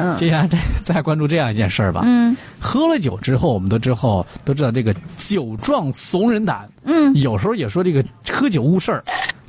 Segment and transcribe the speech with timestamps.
[0.00, 2.02] 嗯接下来再再关注这样一件事儿吧。
[2.04, 9.04] 嗯喝了酒之后，我们都之后都知道这个酒壮怂人胆，嗯，有时候也说这个喝酒误事儿，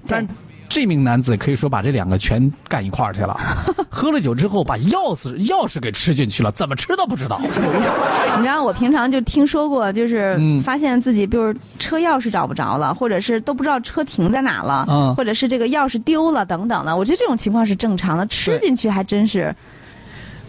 [0.07, 0.27] 但
[0.69, 3.37] 这名男子可以说把这两个全干一块儿去了。
[3.91, 7.39] 喝了酒之后，把钥匙钥匙给吃进去了，怎么吃都不知道。
[7.43, 16.95] 你知道我平常就听说过，就是嗯发现自己比如车钥匙找不着了，或者是都不知道车停在哪了，嗯或者是这个钥匙丢了等等的。
[16.95, 19.53] 我觉得这种情况是正常的，吃进去还真是。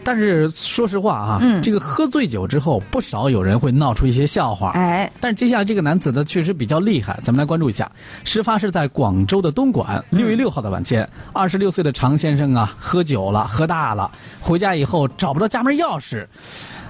[0.05, 4.71] 但是说实话啊，嗯这个喝醉酒之后，不少有人会闹出一些笑话。
[4.71, 7.91] 哎，但是接下来这个男子呢，确实比较厉害，咱们来关注一下。
[8.25, 14.11] 事发是在广州的东莞，六月六号的晚间，二十六岁的常先生啊，喝酒了，喝大了，
[14.41, 16.27] 回家以后找不到家门钥匙，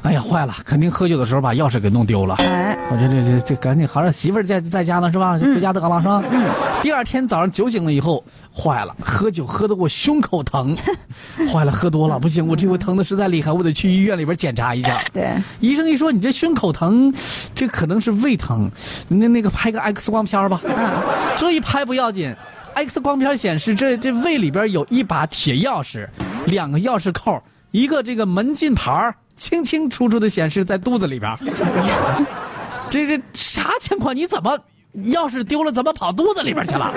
[0.02, 2.34] 哎呀，坏了，肯定喝酒的时候把钥匙给弄丢了。
[2.37, 5.38] 哎，我这这这这赶紧，好让媳妇儿在在家呢是吧？
[5.38, 6.23] 就回家得了是吧？
[6.30, 6.42] 嗯
[6.83, 10.77] 第二天早上酒醒了以后，坏了，喝酒喝得我胸口疼，
[11.52, 15.01] 坏了，喝多了不行，我这回疼的实在厉害，我得去医院里边检查一下。
[15.12, 15.30] 对，
[15.61, 17.14] 医生一说你这胸口疼，
[17.55, 18.69] 这可能是胃疼，
[19.06, 20.61] 那那个拍个 X 光片儿吧。
[21.39, 22.34] 这一拍不要紧
[22.75, 26.08] ，X 光片显示这这胃里边有一把铁钥匙，
[26.47, 31.37] 两个钥匙扣，一个这个门禁牌儿清清楚楚的显示在肚子里边儿。
[32.89, 34.15] 这这啥情况？
[34.15, 34.57] 你怎么
[34.95, 36.93] 钥匙丢了，怎么跑肚子里边去了？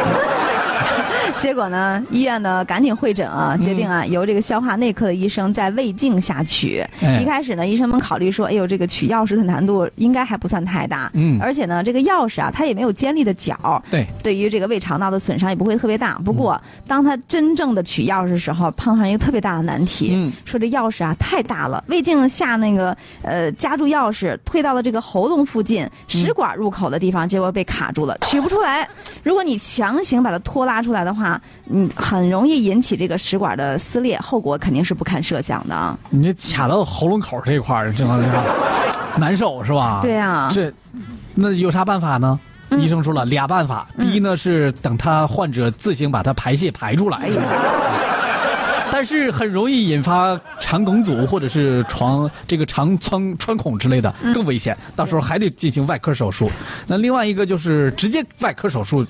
[1.40, 6.84] 结果呢，医院呢赶紧会诊啊，决定啊、由这个消化内科的医生在胃镜下取。
[7.02, 16.20] 哎一开始呢，医生们考虑说，哎呦，这个取钥匙的难度应该还不算太大，嗯而且呢，这个钥匙啊，它也没有尖利的角，对，对于这个胃肠道的损伤也不会特别大。
[16.24, 28.88] 不过，当他真正的取钥匙的时候，碰上一个特别大的难题，嗯说这钥匙啊太大了，胃镜下那个呃夹住钥匙推到了这个喉咙附近食管入口的地方，结果被卡住了，取不出来。
[29.24, 35.98] 如果你强行把它拖拉出来的话，嗯，很容易引起这个食管的撕裂，后果肯定是不堪设想的啊。
[36.10, 40.00] 你这卡到喉咙口这一块儿，这玩意儿难受是吧？
[40.02, 40.72] 对啊，这
[41.34, 42.40] 那有啥办法呢？
[42.72, 47.30] 嗯医生说了俩办法，第一呢是等他患者自行把它排泄排出来，
[48.92, 56.50] 但是很容易引发肠梗阻或者是床这个肠穿穿孔之类的，嗯更危险，到时候还得进行外科手术。
[56.88, 59.06] 那另外一个就是直接外科手术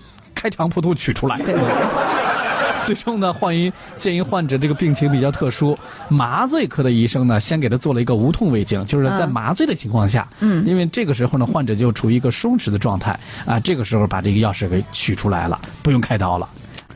[0.46, 1.40] 开肠破肚取出来。
[2.86, 5.76] 最终呢，患于鉴于患者这个病情比较特殊，
[6.08, 16.48] 麻醉科的医生呢，先给他做了一个无痛胃镜，就是在嗯麻醉的情况下，嗯因为这个时候呢，患者就处于一个松弛的状态啊，这个时候把这个钥匙给取出来了，不用开刀了，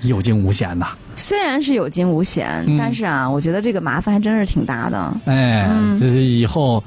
[0.04, 0.90] 有惊无险呐。
[1.16, 5.12] 虽然是有惊无险，嗯但是啊，我觉得这个麻烦还真是挺大的。
[5.26, 6.84] 哎，嗯这是以后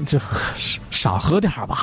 [0.00, 0.18] 这这
[0.90, 1.76] 少喝点儿吧，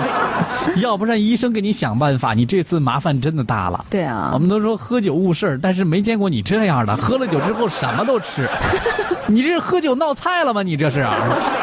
[0.80, 3.84] 要不然医生给你想办法，你这次麻烦真的大了。
[3.90, 8.48] 对啊，我们都说喝酒误事儿，但是没见过你这样的，喝了酒之后什么都吃，
[9.26, 10.62] 你这是喝酒闹菜了吗？
[10.62, 11.06] 你这是，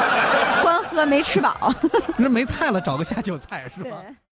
[0.62, 1.74] 光喝没吃饱。
[2.18, 3.98] 你这没菜了，找个下酒菜是吧？
[4.08, 4.16] 对。